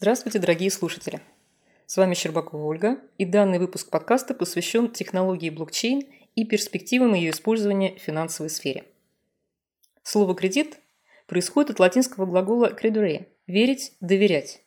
Здравствуйте, 0.00 0.38
дорогие 0.38 0.70
слушатели! 0.70 1.20
С 1.86 1.96
вами 1.96 2.14
Щербакова 2.14 2.62
Ольга, 2.62 3.00
и 3.18 3.24
данный 3.24 3.58
выпуск 3.58 3.90
подкаста 3.90 4.32
посвящен 4.32 4.92
технологии 4.92 5.50
блокчейн 5.50 6.02
и 6.36 6.44
перспективам 6.44 7.14
ее 7.14 7.30
использования 7.30 7.96
в 7.96 7.98
финансовой 7.98 8.48
сфере. 8.48 8.84
Слово 10.04 10.36
«кредит» 10.36 10.78
происходит 11.26 11.70
от 11.70 11.80
латинского 11.80 12.26
глагола 12.26 12.72
«credere»– 12.72 13.26
«верить», 13.48 13.94
«доверять». 14.00 14.62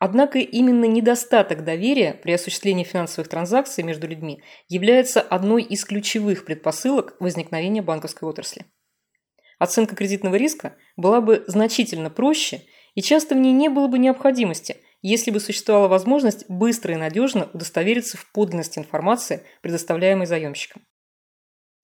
Однако 0.00 0.40
именно 0.40 0.86
недостаток 0.86 1.62
доверия 1.62 2.14
при 2.14 2.32
осуществлении 2.32 2.82
финансовых 2.82 3.28
транзакций 3.28 3.84
между 3.84 4.08
людьми 4.08 4.42
является 4.66 5.20
одной 5.20 5.62
из 5.62 5.84
ключевых 5.84 6.44
предпосылок 6.44 7.14
возникновения 7.20 7.82
банковской 7.82 8.28
отрасли. 8.28 8.66
Оценка 9.60 9.94
кредитного 9.94 10.34
риска 10.34 10.74
была 10.96 11.20
бы 11.20 11.44
значительно 11.46 12.10
проще– 12.10 12.62
и 12.94 13.02
часто 13.02 13.34
в 13.34 13.38
ней 13.38 13.52
не 13.52 13.68
было 13.68 13.86
бы 13.86 13.98
необходимости, 13.98 14.76
если 15.02 15.30
бы 15.30 15.40
существовала 15.40 15.88
возможность 15.88 16.48
быстро 16.48 16.94
и 16.94 16.96
надежно 16.96 17.48
удостовериться 17.52 18.16
в 18.16 18.30
подлинности 18.32 18.78
информации, 18.78 19.44
предоставляемой 19.62 20.26
заемщиком. 20.26 20.82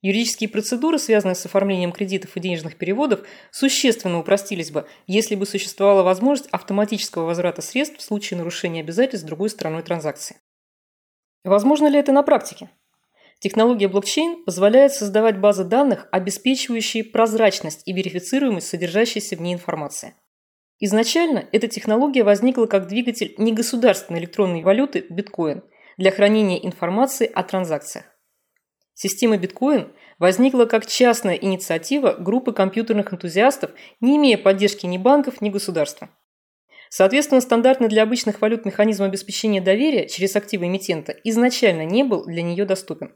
Юридические 0.02 0.51
процедуры, 0.51 0.98
связанные 0.98 1.34
с 1.34 1.46
оформлением 1.46 1.91
кредитов 1.91 2.37
и 2.37 2.41
денежных 2.41 2.77
переводов, 2.77 3.27
существенно 3.51 4.19
упростились 4.19 4.70
бы, 4.70 4.87
если 5.06 5.34
бы 5.34 5.46
существовала 5.46 6.02
возможность 6.02 6.51
автоматического 6.51 7.24
возврата 7.24 7.62
средств 7.62 7.98
в 7.98 8.02
случае 8.02 8.38
нарушения 8.38 8.80
обязательств 8.80 9.27
другой 9.27 9.51
стороной 9.51 9.82
транзакции. 9.82 10.37
Возможно 11.45 11.87
ли 11.87 11.98
это 11.98 12.12
на 12.12 12.23
практике? 12.23 12.70
Технология 13.38 13.88
блокчейн 13.88 14.45
позволяет 14.45 14.93
создавать 14.93 15.38
базы 15.38 15.65
данных, 15.65 16.09
обеспечивающие 16.10 17.04
прозрачность 17.04 17.82
и 17.84 17.93
верифицируемость 17.93 18.68
содержащейся 18.68 19.37
в 19.37 19.41
ней 19.41 19.54
информации. 19.54 20.15
Изначально 20.79 21.49
эта 21.52 21.69
технология 21.69 22.23
возникла 22.23 22.66
как 22.66 22.87
двигатель 22.87 23.35
негосударственной 23.38 24.21
электронной 24.21 24.63
валюты 24.63 25.07
биткоин 25.09 25.65
для 25.96 26.10
хранения 26.10 26.59
информации 26.59 27.30
о 27.32 27.43
транзакциях. 27.43 28.05
Система 28.93 29.38
биткоин 29.38 29.93
возникла 30.19 30.66
как 30.66 30.87
частная 30.87 31.35
инициатива 31.35 32.13
группы 32.19 32.52
компьютерных 32.52 33.13
энтузиастов, 33.13 33.71
не 34.01 34.16
имея 34.16 34.38
поддержки 34.38 34.87
ни 34.87 34.99
банков, 34.99 35.41
ни 35.41 35.51
государства. 35.51 36.10
Соответственно, 36.88 37.41
стандартный 37.41 37.88
для 37.88 38.02
обычных 38.02 38.41
валют 38.41 38.65
механизм 38.65 39.02
обеспечения 39.02 39.60
доверия 39.60 40.09
через 40.09 40.37
активы 40.37 40.66
эмитента 40.66 41.13
изначально 41.24 41.85
не 41.85 42.04
был 42.04 42.24
для 42.24 42.43
нее 42.43 42.65
доступен. 42.65 43.15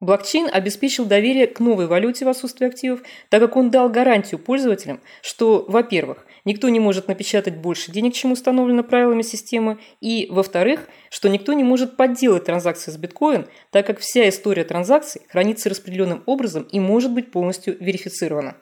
Блокчейн 0.00 0.48
обеспечил 0.50 1.04
доверие 1.04 1.46
к 1.46 1.60
новой 1.60 1.86
валюте 1.86 2.24
в 2.24 2.28
отсутствии 2.28 2.66
активов, 2.66 3.02
так 3.28 3.42
как 3.42 3.54
он 3.56 3.70
дал 3.70 3.90
гарантию 3.90 4.38
пользователям, 4.40 5.02
что, 5.20 5.66
во-первых, 5.68 6.24
никто 6.46 6.70
не 6.70 6.80
может 6.80 7.06
напечатать 7.06 7.58
больше 7.58 7.92
денег, 7.92 8.14
чем 8.14 8.32
установлено 8.32 8.82
правилами 8.82 9.20
системы, 9.20 9.78
и, 10.00 10.26
во-вторых, 10.30 10.88
что 11.10 11.28
никто 11.28 11.52
не 11.52 11.64
может 11.64 11.98
подделать 11.98 12.44
транзакции 12.44 12.90
с 12.90 12.96
биткоин, 12.96 13.46
так 13.70 13.86
как 13.86 13.98
вся 13.98 14.26
история 14.30 14.64
транзакций 14.64 15.20
хранится 15.28 15.68
распределенным 15.68 16.22
образом 16.24 16.62
и 16.62 16.80
может 16.80 17.12
быть 17.12 17.30
полностью 17.30 17.76
верифицирована. 17.78 18.56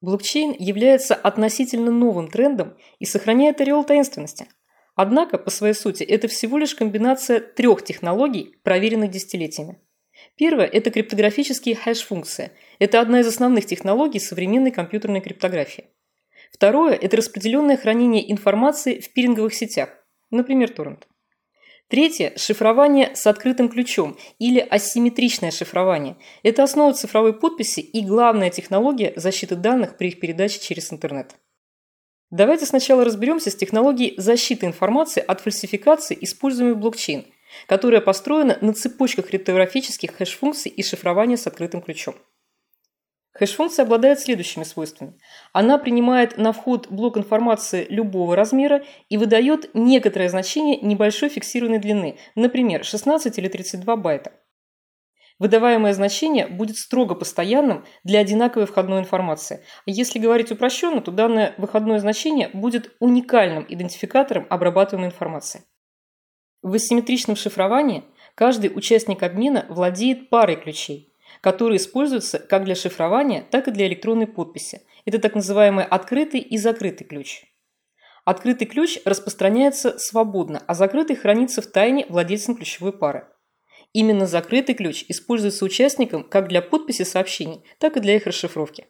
Блокчейн 0.00 0.54
является 0.56 1.16
относительно 1.16 1.90
новым 1.90 2.30
трендом 2.30 2.76
и 3.00 3.06
сохраняет 3.06 3.60
ореол 3.60 3.82
таинственности. 3.82 4.46
Однако, 4.94 5.36
по 5.36 5.50
своей 5.50 5.74
сути, 5.74 6.04
это 6.04 6.28
всего 6.28 6.58
лишь 6.58 6.76
комбинация 6.76 7.40
трех 7.40 7.82
технологий, 7.84 8.54
проверенных 8.62 9.10
десятилетиями. 9.10 9.80
Первое– 10.38 10.66
это 10.72 10.92
криптографические 10.92 11.74
хэш-функции. 11.74 12.52
Это 12.78 13.00
одна 13.00 13.20
из 13.20 13.26
основных 13.26 13.66
технологий 13.66 14.20
современной 14.20 14.70
компьютерной 14.70 15.20
криптографии. 15.20 15.88
Второе– 16.52 16.94
это 17.02 17.16
распределенное 17.16 17.76
хранение 17.76 18.30
информации 18.30 19.00
в 19.00 19.12
пиринговых 19.12 19.52
сетях, 19.52 19.90
например, 20.30 20.70
торрент. 20.70 21.08
Третье– 21.88 22.34
шифрование 22.36 23.16
с 23.16 23.26
открытым 23.26 23.68
ключом 23.68 24.16
или 24.38 24.60
асимметричное 24.60 25.50
шифрование. 25.50 26.16
Это 26.44 26.62
основа 26.62 26.92
цифровой 26.92 27.32
подписи 27.32 27.80
и 27.80 28.04
главная 28.04 28.50
технология 28.50 29.12
защиты 29.16 29.56
данных 29.56 29.96
при 29.96 30.08
их 30.08 30.20
передаче 30.20 30.60
через 30.60 30.92
интернет. 30.92 31.34
Давайте 32.30 32.64
сначала 32.64 33.04
разберемся 33.04 33.50
с 33.50 33.56
технологией 33.56 34.14
защиты 34.20 34.66
информации 34.66 35.24
от 35.26 35.40
фальсификации, 35.40 36.16
используемой 36.20 36.74
в 36.74 36.78
блокчейн– 36.78 37.26
которая 37.66 38.00
построена 38.00 38.58
на 38.60 38.72
цепочках 38.72 39.26
криптографических 39.28 40.12
хэш-функций 40.12 40.70
и 40.70 40.82
шифрования 40.82 41.36
с 41.36 41.46
открытым 41.46 41.82
ключом. 41.82 42.14
Хэш-функция 43.38 43.84
обладает 43.84 44.18
следующими 44.18 44.64
свойствами. 44.64 45.14
Она 45.52 45.78
принимает 45.78 46.38
на 46.38 46.52
вход 46.52 46.88
блок 46.88 47.16
информации 47.16 47.86
любого 47.88 48.34
размера 48.34 48.82
и 49.08 49.16
выдает 49.16 49.70
некоторое 49.74 50.28
значение 50.28 50.80
небольшой 50.80 51.28
фиксированной 51.28 51.78
длины, 51.78 52.18
например, 52.34 52.84
16 52.84 53.38
или 53.38 53.48
32 53.48 53.96
байта. 53.96 54.32
Выдаваемое 55.38 55.92
значение 55.92 56.48
будет 56.48 56.78
строго 56.78 57.14
постоянным 57.14 57.84
для 58.02 58.18
одинаковой 58.18 58.66
входной 58.66 58.98
информации. 58.98 59.62
Если 59.86 60.18
говорить 60.18 60.50
упрощенно, 60.50 61.00
то 61.00 61.12
данное 61.12 61.54
выходное 61.58 62.00
значение 62.00 62.50
будет 62.52 62.96
уникальным 62.98 63.64
идентификатором 63.68 64.48
обрабатываемой 64.50 65.10
информации. 65.10 65.62
В 66.62 66.74
асимметричном 66.74 67.36
шифровании 67.36 68.04
каждый 68.34 68.70
участник 68.74 69.22
обмена 69.22 69.66
владеет 69.68 70.28
парой 70.28 70.56
ключей, 70.56 71.12
которые 71.40 71.76
используются 71.76 72.38
как 72.38 72.64
для 72.64 72.74
шифрования, 72.74 73.44
так 73.48 73.68
и 73.68 73.70
для 73.70 73.86
электронной 73.86 74.26
подписи. 74.26 74.82
Это 75.04 75.18
так 75.18 75.34
называемый 75.34 75.84
открытый 75.84 76.40
и 76.40 76.58
закрытый 76.58 77.06
ключ. 77.06 77.44
Открытый 78.24 78.66
ключ 78.66 78.98
распространяется 79.04 79.98
свободно, 79.98 80.62
а 80.66 80.74
закрытый 80.74 81.16
хранится 81.16 81.62
в 81.62 81.66
тайне 81.66 82.04
владельцем 82.08 82.56
ключевой 82.56 82.92
пары. 82.92 83.26
Именно 83.92 84.26
закрытый 84.26 84.74
ключ 84.74 85.04
используется 85.08 85.64
участником 85.64 86.24
как 86.24 86.48
для 86.48 86.60
подписи 86.60 87.04
сообщений, 87.04 87.64
так 87.78 87.96
и 87.96 88.00
для 88.00 88.16
их 88.16 88.26
расшифровки. 88.26 88.88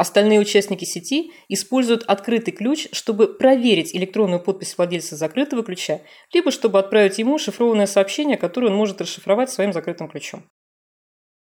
Остальные 0.00 0.40
участники 0.40 0.86
сети 0.86 1.30
используют 1.50 2.04
открытый 2.04 2.54
ключ, 2.54 2.88
чтобы 2.90 3.34
проверить 3.34 3.94
электронную 3.94 4.42
подпись 4.42 4.78
владельца 4.78 5.14
закрытого 5.14 5.62
ключа, 5.62 6.00
либо 6.32 6.50
чтобы 6.50 6.78
отправить 6.78 7.18
ему 7.18 7.36
шифрованное 7.36 7.84
сообщение, 7.84 8.38
которое 8.38 8.68
он 8.68 8.76
может 8.76 9.02
расшифровать 9.02 9.50
своим 9.50 9.74
закрытым 9.74 10.08
ключом. 10.08 10.46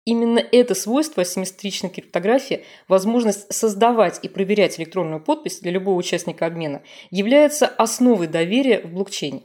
Именно 0.05 0.39
это 0.39 0.73
свойство 0.73 1.21
асимметричной 1.21 1.91
криптографии, 1.91 2.65
возможность 2.87 3.53
создавать 3.53 4.21
и 4.23 4.27
проверять 4.27 4.79
электронную 4.79 5.23
подпись 5.23 5.59
для 5.59 5.69
любого 5.69 5.95
участника 5.95 6.47
обмена, 6.47 6.81
является 7.11 7.67
основой 7.67 8.25
доверия 8.25 8.81
в 8.81 8.91
блокчейне. 8.91 9.43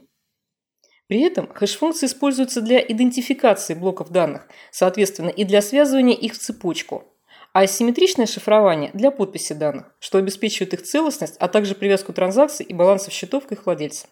При 1.05 1.21
этом 1.21 1.45
хэш-функции 1.53 2.07
используются 2.07 2.61
для 2.61 2.79
идентификации 2.79 3.75
блоков 3.75 4.09
данных, 4.09 4.47
соответственно, 4.71 5.29
и 5.29 5.43
для 5.43 5.61
связывания 5.61 6.15
их 6.15 6.33
в 6.33 6.39
цепочку– 6.39 7.03
а 7.53 7.61
асимметричное 7.61 8.25
шифрование 8.25 8.91
для 8.93 9.11
подписи 9.11 9.53
данных, 9.53 9.95
что 9.99 10.17
обеспечивает 10.17 10.73
их 10.73 10.81
целостность, 10.83 11.37
а 11.37 11.47
также 11.47 11.75
привязку 11.75 12.11
транзакций 12.11 12.65
и 12.65 12.73
балансов 12.73 13.13
счетов 13.13 13.45
к 13.45 13.51
их 13.51 13.65
владельцам. 13.65 14.09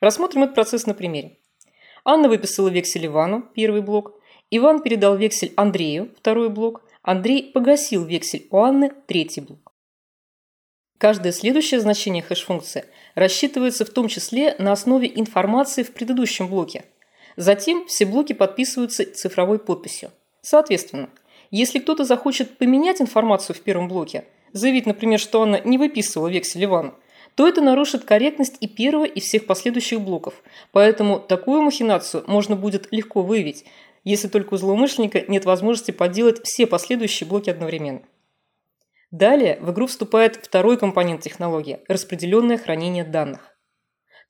Рассмотрим 0.00 0.44
этот 0.44 0.54
процесс 0.54 0.86
на 0.86 0.94
примере. 0.94 1.38
Анна 2.04 2.28
выписала 2.28 2.68
вексель 2.68 3.06
Ивану, 3.06 3.42
первый 3.54 3.82
блок, 3.82 4.14
Иван 4.50 4.82
передал 4.82 5.16
вексель 5.16 5.52
Андрею, 5.56 6.14
второй 6.16 6.48
блок, 6.48 6.82
Андрей 7.02 7.50
погасил 7.52 8.04
вексель 8.04 8.46
у 8.50 8.58
Анны, 8.58 8.92
третий 9.06 9.40
блок. 9.40 9.72
Каждое 10.96 11.32
следующее 11.32 11.80
значение 11.80 12.22
хэш-функции 12.22 12.84
рассчитывается 13.14 13.84
в 13.84 13.90
том 13.90 14.08
числе 14.08 14.54
на 14.58 14.72
основе 14.72 15.10
информации 15.14 15.82
в 15.82 15.92
предыдущем 15.92 16.48
блоке. 16.48 16.84
Затем 17.36 17.86
все 17.86 18.04
блоки 18.06 18.32
подписываются 18.32 19.04
цифровой 19.12 19.58
подписью. 19.58 20.10
Соответственно, 20.40 21.10
если 21.50 21.78
кто-то 21.78 22.04
захочет 22.04 22.58
поменять 22.58 23.00
информацию 23.00 23.56
в 23.56 23.60
первом 23.60 23.88
блоке, 23.88 24.24
заявить, 24.52 24.86
например, 24.86 25.18
что 25.18 25.42
она 25.42 25.58
не 25.60 25.78
выписывала 25.78 26.28
вексель 26.28 26.64
Ивана, 26.64 26.94
то 27.34 27.46
это 27.46 27.60
нарушит 27.60 28.04
корректность 28.04 28.56
и 28.60 28.66
первого, 28.66 29.04
и 29.04 29.20
всех 29.20 29.46
последующих 29.46 30.00
блоков. 30.00 30.42
Поэтому 30.72 31.20
такую 31.20 31.62
махинацию 31.62 32.24
можно 32.26 32.56
будет 32.56 32.88
легко 32.90 33.22
выявить, 33.22 33.64
если 34.04 34.28
только 34.28 34.54
у 34.54 34.56
злоумышленника 34.56 35.24
нет 35.28 35.44
возможности 35.44 35.90
подделать 35.90 36.40
все 36.42 36.66
последующие 36.66 37.28
блоки 37.28 37.50
одновременно. 37.50 38.02
Далее 39.10 39.58
в 39.60 39.70
игру 39.70 39.86
вступает 39.86 40.36
второй 40.36 40.76
компонент 40.76 41.22
технологии– 41.22 41.80
распределенное 41.88 42.58
хранение 42.58 43.04
данных. 43.04 43.56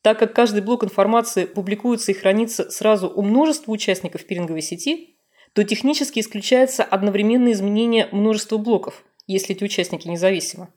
Так 0.02 0.18
как 0.20 0.32
каждый 0.32 0.62
блок 0.62 0.84
информации 0.84 1.46
публикуется 1.46 2.12
и 2.12 2.14
хранится 2.14 2.70
сразу 2.70 3.08
у 3.08 3.22
множества 3.22 3.72
участников 3.72 4.24
пиринговой 4.24 4.62
сети, 4.62 5.17
то 5.58 5.64
технически 5.64 6.20
исключается 6.20 6.84
одновременное 6.84 7.50
изменение 7.50 8.08
множества 8.12 8.58
блоков, 8.58 9.04
если 9.26 9.56
эти 9.56 9.64
участники 9.64 10.06
независимы. 10.06 10.68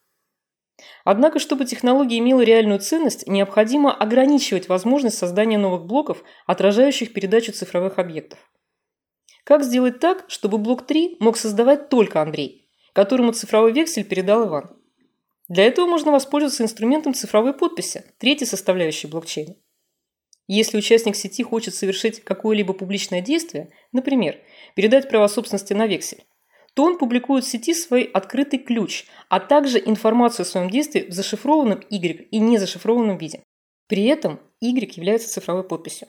Однако, 1.05 1.37
чтобы 1.37 1.65
технология 1.65 2.17
имела 2.17 2.41
реальную 2.41 2.79
ценность, 2.79 3.27
необходимо 3.27 3.93
ограничивать 3.93 4.69
возможность 4.69 5.19
создания 5.19 5.59
новых 5.59 5.85
блоков, 5.85 6.23
отражающих 6.47 7.13
передачу 7.13 7.51
цифровых 7.51 7.99
объектов. 7.99 8.39
Как 9.43 9.63
сделать 9.63 9.99
так, 9.99 10.25
чтобы 10.29 10.57
блок 10.57 10.87
3 10.87 11.17
мог 11.19 11.37
создавать 11.37 11.89
только 11.89 12.19
Андрей, 12.19 12.67
которому 12.93 13.33
цифровой 13.33 13.73
вексель 13.73 14.03
передал 14.03 14.47
Иван? 14.47 14.75
Для 15.47 15.65
этого 15.65 15.85
можно 15.85 16.11
воспользоваться 16.11 16.63
инструментом 16.63 17.13
цифровой 17.13 17.53
подписи, 17.53 18.03
третьей 18.17 18.47
составляющей 18.47 19.05
блокчейна. 19.05 19.53
Если 20.47 20.77
участник 20.77 21.15
сети 21.15 21.43
хочет 21.43 21.75
совершить 21.75 22.23
какое-либо 22.23 22.73
публичное 22.73 23.21
действие, 23.21 23.69
например, 23.91 24.39
передать 24.75 25.09
право 25.09 25.27
собственности 25.27 25.73
на 25.73 25.87
вексель, 25.87 26.23
то 26.73 26.83
он 26.83 26.97
публикует 26.97 27.43
в 27.43 27.49
сети 27.49 27.73
свой 27.73 28.03
открытый 28.03 28.59
ключ, 28.59 29.05
а 29.29 29.39
также 29.39 29.79
информацию 29.79 30.43
о 30.43 30.47
своем 30.47 30.69
действии 30.69 31.07
в 31.09 31.13
зашифрованном 31.13 31.81
Y 31.89 32.27
и 32.31 32.39
незашифрованном 32.39 33.17
виде. 33.17 33.41
При 33.87 34.05
этом 34.05 34.39
Y 34.61 34.95
является 34.95 35.29
цифровой 35.29 35.63
подписью. 35.63 36.07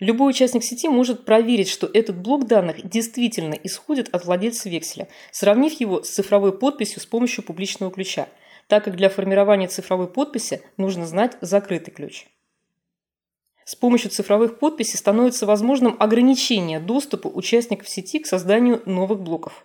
Любой 0.00 0.30
участник 0.30 0.62
сети 0.62 0.88
может 0.88 1.24
проверить, 1.24 1.68
что 1.68 1.88
этот 1.92 2.16
блок 2.16 2.46
данных 2.46 2.88
действительно 2.88 3.54
исходит 3.54 4.08
от 4.14 4.24
владельца 4.24 4.68
векселя, 4.68 5.08
сравнив 5.30 5.72
его 5.80 6.02
с 6.02 6.10
цифровой 6.10 6.56
подписью 6.56 7.00
с 7.00 7.06
помощью 7.06 7.44
публичного 7.44 7.92
ключа, 7.92 8.28
так 8.68 8.84
как 8.84 8.96
для 8.96 9.08
формирования 9.08 9.68
цифровой 9.68 10.08
подписи 10.08 10.62
нужно 10.76 11.06
знать 11.06 11.36
закрытый 11.40 11.92
ключ. 11.92 12.26
С 13.64 13.74
помощью 13.74 14.10
цифровых 14.10 14.58
подписей 14.58 14.98
становится 14.98 15.46
возможным 15.46 15.96
ограничение 15.98 16.80
доступа 16.80 17.28
участников 17.28 17.88
сети 17.88 18.18
к 18.18 18.26
созданию 18.26 18.82
новых 18.84 19.20
блоков. 19.20 19.64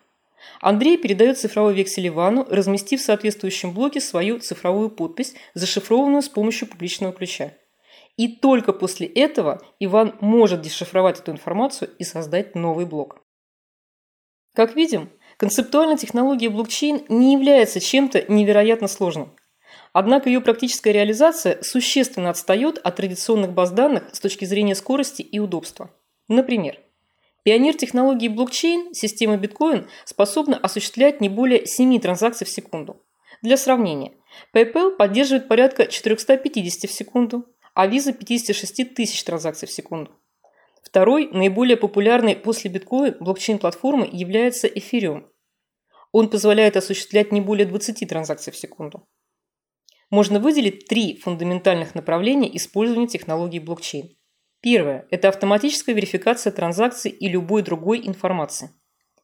Андрей 0.62 0.98
передает 0.98 1.38
цифровой 1.38 1.74
вексель 1.74 2.08
Ивану, 2.08 2.46
разместив 2.50 3.02
в 3.02 3.04
соответствующем 3.04 3.74
блоке 3.74 4.00
свою 4.00 4.40
цифровую 4.40 4.90
подпись, 4.90 5.36
зашифрованную 5.54 6.22
с 6.22 6.30
помощью 6.30 6.68
публичного 6.68 7.14
ключа. 7.14 7.54
И 8.16 8.28
только 8.28 8.74
после 8.74 9.08
этого 9.08 9.62
Иван 9.80 10.16
может 10.22 10.62
дешифровать 10.62 11.20
эту 11.20 11.32
информацию 11.32 11.90
и 12.00 12.04
создать 12.04 12.56
новый 12.56 12.86
блок. 12.86 13.22
Как 14.54 14.76
видим, 14.76 15.10
концептуально 15.38 15.98
технология 15.98 16.50
блокчейн 16.50 17.06
не 17.08 17.34
является 17.34 17.80
чем-то 17.80 18.26
невероятно 18.32 18.88
сложным. 18.88 19.34
Однако 19.92 20.30
ее 20.30 20.42
практическая 20.42 20.92
реализация 20.92 21.62
существенно 21.64 22.30
отстает 22.30 22.78
от 22.78 22.96
традиционных 22.96 23.54
баз 23.54 23.72
данных 23.72 24.04
с 24.14 24.20
точки 24.20 24.46
зрения 24.46 24.76
скорости 24.76 25.22
и 25.22 25.40
удобства. 25.40 25.90
Например, 26.28 26.78
пионер 27.44 27.76
технологии 27.76 28.28
блокчейн, 28.28 28.94
система 28.94 29.38
биткоин, 29.38 29.88
способна 30.06 30.58
осуществлять 30.58 31.22
не 31.22 31.30
более 31.30 31.66
7 31.66 32.00
транзакций 32.00 32.46
в 32.46 32.50
секунду. 32.50 33.02
Для 33.42 33.58
сравнения, 33.58 34.14
PayPal 34.54 34.96
поддерживает 34.96 35.48
порядка 35.48 35.88
450 35.88 36.90
в 36.90 36.94
секунду, 36.94 37.46
а 37.74 37.88
Visa 37.88 38.14
56 38.14 38.94
тысяч 38.94 39.24
транзакций 39.24 39.68
в 39.68 39.72
секунду. 39.72 40.12
Второй, 40.84 41.30
наиболее 41.32 41.78
популярный 41.78 42.36
после 42.36 42.70
биткоин 42.70 43.16
блокчейн-платформы 43.20 44.08
является 44.12 44.68
Ethereum. 44.68 45.26
Он 46.12 46.30
позволяет 46.30 46.78
осуществлять 46.78 47.32
не 47.32 47.42
более 47.42 47.66
20 47.66 48.08
транзакций 48.08 48.52
в 48.54 48.58
секунду 48.58 49.08
можно 50.10 50.40
выделить 50.40 50.88
три 50.88 51.18
фундаментальных 51.18 51.96
направления 51.96 52.56
использования 52.56 53.08
технологии 53.08 53.60
блокчейн. 53.60 54.16
Первое– 54.62 55.08
это 55.12 55.30
автоматическая 55.30 55.96
верификация 55.96 56.52
транзакций 56.52 57.12
и 57.12 57.30
любой 57.30 57.62
другой 57.62 58.06
информации. 58.06 58.72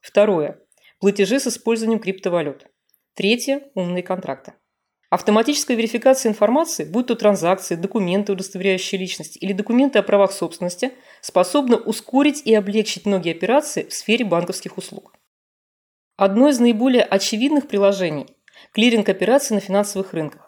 Второе– 0.00 0.60
платежи 1.00 1.38
с 1.40 1.46
использованием 1.46 2.00
криптовалют. 2.00 2.66
Третье– 3.14 3.62
умные 3.74 4.02
контракты. 4.02 4.54
Автоматическая 5.08 5.76
верификация 5.76 6.30
информации, 6.30 6.84
будь 6.84 7.06
то 7.06 7.14
транзакции, 7.14 7.76
документы, 7.76 8.32
удостоверяющие 8.32 9.00
личность 9.00 9.36
или 9.40 9.52
документы 9.52 9.98
о 9.98 10.02
правах 10.02 10.32
собственности, 10.32 10.92
способна 11.20 11.76
ускорить 11.76 12.42
и 12.44 12.54
облегчить 12.54 13.06
многие 13.06 13.32
операции 13.32 13.84
в 13.84 13.92
сфере 13.92 14.24
банковских 14.24 14.78
услуг. 14.78 15.14
Одно 16.16 16.48
из 16.48 16.58
наиболее 16.58 17.02
очевидных 17.02 17.68
приложений– 17.68 18.26
клиринг 18.72 19.08
операций 19.08 19.54
на 19.54 19.60
финансовых 19.60 20.12
рынках. 20.12 20.45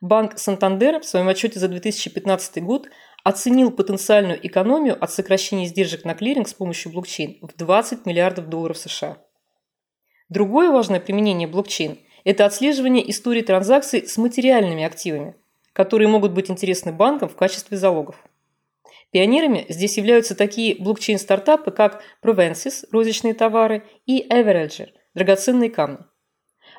Банк 0.00 0.38
Сантандер 0.38 1.00
в 1.00 1.04
своем 1.06 1.28
отчете 1.28 1.58
за 1.58 1.68
2015 1.68 2.62
год 2.62 2.88
оценил 3.24 3.70
потенциальную 3.70 4.44
экономию 4.46 5.02
от 5.02 5.10
сокращения 5.10 5.64
издержек 5.64 6.04
на 6.04 6.14
клиринг 6.14 6.48
с 6.48 6.54
помощью 6.54 6.92
блокчейн 6.92 7.38
в 7.40 7.56
20 7.56 8.06
миллиардов 8.06 8.48
долларов 8.48 8.78
США. 8.78 9.18
Другое 10.28 10.70
важное 10.70 11.00
применение 11.00 11.48
блокчейн– 11.48 11.98
это 12.24 12.44
отслеживание 12.44 13.08
истории 13.10 13.42
транзакций 13.42 14.06
с 14.06 14.16
материальными 14.16 14.84
активами, 14.84 15.34
которые 15.72 16.08
могут 16.08 16.32
быть 16.32 16.50
интересны 16.50 16.92
банкам 16.92 17.28
в 17.28 17.36
качестве 17.36 17.76
залогов. 17.76 18.16
Пионерами 19.12 19.64
здесь 19.68 19.96
являются 19.96 20.34
такие 20.34 20.76
блокчейн-стартапы, 20.76 21.70
как 21.70 22.02
Provensis– 22.22 22.84
розничные 22.92 23.34
товары, 23.34 23.84
и 24.04 24.26
Everedger– 24.28 24.88
драгоценные 25.14 25.70
камни. 25.70 25.98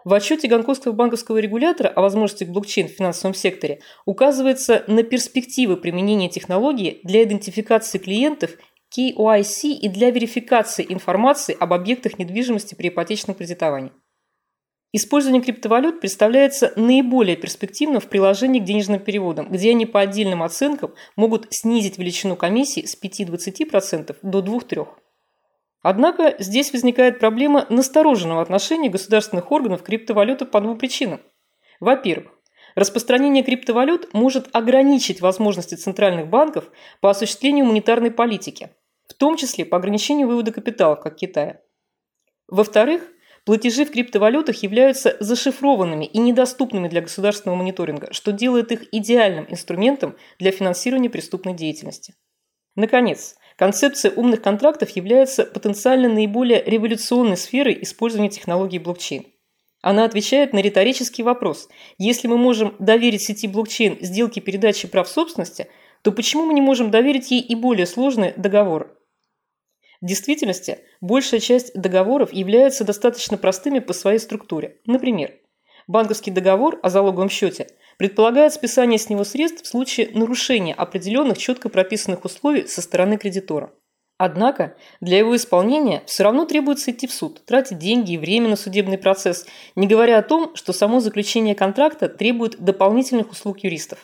В 0.08 0.14
отчете 0.14 0.48
Гонконгского 0.48 0.94
банковского 0.94 1.38
регулятора 1.38 1.90
о 1.90 2.00
возможностях 2.00 2.48
блокчейн 2.48 2.88
в 2.88 2.92
финансовом 2.92 3.34
секторе 3.34 3.82
указывается 4.06 4.86
на 4.88 5.04
перспективы 5.04 5.76
применения 5.76 6.30
технологии 6.30 7.02
для 7.04 7.24
идентификации 7.24 7.98
клиентов 7.98 8.52
KYC 8.98 9.72
и 9.72 9.90
для 9.90 10.10
верификации 10.12 10.86
информации 10.88 11.58
об 11.60 11.74
объектах 11.74 12.20
недвижимости 12.20 12.74
при 12.74 12.88
ипотечном 12.88 13.36
кредитовании. 13.36 13.92
Использование 14.94 15.42
криптовалют 15.42 16.00
представляется 16.00 16.72
наиболее 16.78 17.36
перспективным 17.36 18.00
в 18.00 18.08
приложении 18.08 18.62
к 18.62 18.64
денежным 18.64 19.02
переводам, 19.02 19.52
где 19.52 19.72
они 19.72 19.86
по 19.86 20.00
отдельным 20.00 20.42
оценкам 20.42 20.94
могут 21.18 21.48
снизить 21.50 21.98
величину 21.98 22.38
комиссии 22.38 22.86
с 22.86 22.98
5-20% 22.98 24.16
до 24.22 24.40
2-3%. 24.40 24.88
Однако 25.82 26.36
здесь 26.40 26.74
возникает 26.74 27.20
проблема 27.20 27.66
настороженного 27.70 28.42
отношения 28.42 28.90
государственных 28.90 29.52
органов 29.52 29.84
к 29.84 29.86
криптовалюте 29.86 30.46
по 30.46 30.60
двум 30.60 30.78
причинам. 30.78 31.22
Во-первых, 31.80 32.32
распространение 32.76 33.44
криптовалют 33.44 34.14
может 34.14 34.50
ограничить 34.54 35.22
возможности 35.22 35.76
центральных 35.76 36.28
банков 36.28 36.72
по 37.00 37.10
осуществлению 37.10 37.66
монетарной 37.66 38.12
политики, 38.12 38.72
в 39.08 39.14
том 39.14 39.38
числе 39.38 39.66
по 39.66 39.78
ограничению 39.78 40.28
вывода 40.28 40.52
капитала, 40.52 40.96
как 40.96 41.16
Китая. 41.16 41.62
Во-вторых, 42.48 43.04
платежи 43.46 43.86
в 43.86 43.92
криптовалютах 43.92 44.64
являются 44.64 45.16
зашифрованными 45.20 46.06
и 46.06 46.18
недоступными 46.18 46.88
для 46.88 47.02
государственного 47.02 47.58
мониторинга, 47.58 48.12
что 48.12 48.32
делает 48.32 48.72
их 48.72 48.94
идеальным 48.94 49.46
инструментом 49.50 50.18
для 50.40 50.52
финансирования 50.52 51.10
преступной 51.10 51.54
деятельности. 51.54 52.16
Наконец, 52.76 53.36
Концепция 53.58 54.12
умных 54.12 54.44
контрактов 54.44 54.92
является 54.92 55.44
потенциально 55.44 56.08
наиболее 56.08 56.64
революционной 56.64 57.38
сферой 57.38 57.80
использования 57.82 58.30
технологии 58.30 58.78
блокчейн. 58.78 59.26
Она 59.82 60.06
отвечает 60.06 60.54
на 60.54 60.60
риторический 60.60 61.24
вопрос. 61.24 61.68
Если 61.98 62.28
мы 62.28 62.38
можем 62.38 62.76
доверить 62.78 63.24
сети 63.24 63.48
блокчейн 63.48 63.98
сделки 64.00 64.40
передачи 64.40 64.88
прав 64.88 65.08
собственности, 65.08 65.68
то 66.04 66.12
почему 66.12 66.46
мы 66.46 66.54
не 66.54 66.62
можем 66.62 66.92
доверить 66.92 67.32
ей 67.32 67.42
и 67.42 67.56
более 67.56 67.88
сложные 67.88 68.34
договоры? 68.38 68.92
В 70.02 70.06
действительности, 70.06 70.80
большая 71.02 71.40
часть 71.40 71.74
договоров 71.74 72.32
являются 72.32 72.84
достаточно 72.84 73.38
простыми 73.38 73.80
по 73.80 73.94
своей 73.94 74.20
структуре. 74.20 74.80
Например, 74.86 75.34
банковский 75.88 76.30
договор 76.30 76.80
о 76.84 76.92
залоговом 76.92 77.30
счете 77.30 77.68
предполагает 77.98 78.54
списание 78.54 79.00
с 79.00 79.10
него 79.10 79.24
средств 79.24 79.64
в 79.64 79.68
случае 79.68 80.10
нарушения 80.14 80.74
определенных 80.74 81.38
четко 81.38 81.70
прописанных 81.70 82.26
условий 82.26 82.68
со 82.68 82.82
стороны 82.82 83.18
кредитора. 83.18 83.72
Однако 84.20 84.76
для 85.00 85.20
его 85.20 85.36
исполнения 85.36 86.02
все 86.08 86.24
равно 86.24 86.46
требуется 86.46 86.92
идти 86.92 87.06
в 87.06 87.14
суд, 87.14 87.46
тратить 87.46 87.78
деньги 87.78 88.14
и 88.14 88.18
время 88.18 88.50
на 88.50 88.56
судебный 88.56 88.98
процесс, 88.98 89.46
не 89.76 89.88
говоря 89.88 90.18
о 90.18 90.24
том, 90.24 90.56
что 90.56 90.74
само 90.74 91.00
заключение 91.00 91.54
контракта 91.54 92.10
требует 92.10 92.60
дополнительных 92.60 93.32
услуг 93.32 93.60
юристов. 93.60 94.00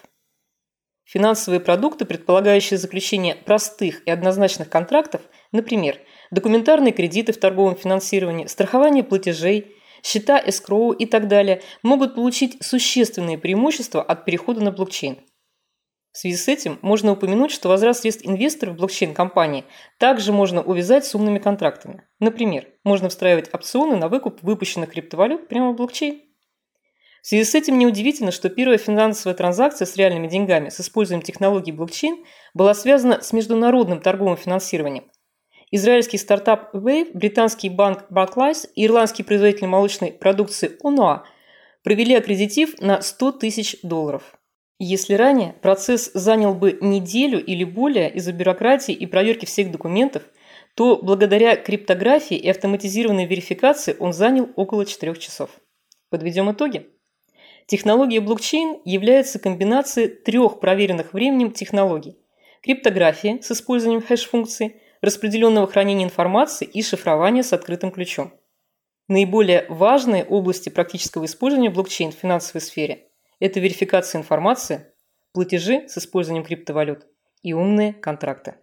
Финансовые 1.05 1.59
продукты, 1.59 2.05
предполагающие 2.05 2.77
заключение 2.77 3.35
простых 3.35 4.03
и 4.05 4.12
однозначных 4.12 4.69
контрактов, 4.69 5.21
например, 5.51 6.00
документарные 6.31 6.93
кредиты 6.93 7.33
в 7.33 7.39
торговом 7.39 7.75
финансировании, 7.75 8.45
страхование 8.45 9.03
платежей, 9.03 9.75
счета 10.03 10.41
эскроу 10.45 10.91
и 10.91 11.05
так 11.05 11.27
далее 11.27 11.62
могут 11.81 12.15
получить 12.15 12.57
существенные 12.62 13.38
преимущества 13.38 14.01
от 14.01 14.25
перехода 14.25 14.62
на 14.62 14.72
блокчейн. 14.72 15.17
В 16.12 16.17
связи 16.19 16.38
с 16.38 16.48
этим 16.48 16.77
можно 16.83 17.13
упомянуть, 17.13 17.50
что 17.50 17.69
возврат 17.69 17.98
средств 17.98 18.24
инвесторов 18.24 18.75
в 18.75 18.77
блокчейн-компании 18.77 19.65
также 19.98 20.31
можно 20.31 20.62
увязать 20.62 21.05
с 21.05 21.15
умными 21.15 21.39
контрактами. 21.39 22.03
Например, 22.19 22.67
можно 22.83 23.10
встраивать 23.10 23.51
опционы 23.51 23.95
на 23.95 24.10
выкуп 24.10 24.43
выпущенных 24.43 24.91
криптовалют 24.91 25.48
прямо 25.48 25.72
в 25.72 25.75
блокчейн. 25.75 26.22
В 27.24 27.27
связи 27.27 27.45
с 27.45 27.55
этим 27.55 27.79
неудивительно, 27.79 28.31
что 28.31 28.50
первая 28.50 28.77
финансовая 28.77 29.33
транзакция 29.33 29.86
с 29.88 29.95
реальными 29.95 30.27
деньгами 30.27 30.69
с 30.69 30.79
использованием 30.81 31.25
технологий 31.25 31.72
блокчейн 31.72 32.24
была 32.53 32.75
связана 32.75 33.22
с 33.22 33.33
международным 33.33 34.01
торговым 34.01 34.38
финансированием, 34.38 35.10
Израильский 35.75 36.20
стартап 36.20 36.75
Wave, 36.75 37.10
британский 37.15 37.68
банк 37.68 38.06
Barclays 38.12 38.70
и 38.75 38.86
ирландский 38.86 39.24
производитель 39.24 39.65
молочной 39.65 40.12
продукции 40.12 40.77
Onoa 40.84 41.24
провели 41.84 42.13
аккредитив 42.13 42.80
на 42.80 43.01
100 43.01 43.32
тысяч 43.32 43.77
долларов. 43.82 44.38
Если 44.77 45.15
ранее 45.15 45.53
процесс 45.63 46.12
занял 46.13 46.53
бы 46.53 46.77
неделю 46.80 47.44
или 47.44 47.63
более 47.63 48.13
из-за 48.13 48.34
бюрократии 48.34 48.94
и 48.94 49.08
проверки 49.08 49.46
всех 49.46 49.72
документов, 49.72 50.22
то 50.75 51.00
благодаря 51.01 51.56
криптографии 51.56 52.38
и 52.38 52.48
автоматизированной 52.51 53.25
верификации 53.25 53.96
он 53.98 54.13
занял 54.13 54.51
около 54.56 54.86
4 54.86 55.15
часов. 55.15 55.50
Подведем 56.12 56.51
итоги. 56.51 56.86
Технология 57.65 58.20
блокчейн 58.20 58.80
является 58.86 59.39
комбинацией 59.39 60.10
трех 60.10 60.60
проверенных 60.60 61.13
временем 61.13 61.50
технологий– 61.50 62.20
криптографии 62.62 63.39
с 63.42 63.50
использованием 63.50 64.03
хэш-функций, 64.03 64.75
распределенного 65.03 65.67
хранения 65.67 66.05
информации 66.05 66.65
и 66.65 66.81
шифрования 66.81 67.43
с 67.43 67.51
открытым 67.51 67.91
ключом. 67.91 68.33
Наиболее 69.10 69.65
важные 69.67 70.24
области 70.24 70.69
практического 70.69 71.25
использования 71.25 71.69
блокчейн 71.69 72.12
в 72.12 72.15
финансовой 72.15 72.62
сфере– 72.62 73.10
это 73.41 73.60
верификация 73.60 74.19
информации, 74.19 74.93
платежи 75.33 75.89
с 75.89 75.98
использованием 75.98 76.45
криптовалют 76.45 77.05
и 77.41 77.51
умные 77.51 77.91
контракты. 77.91 78.55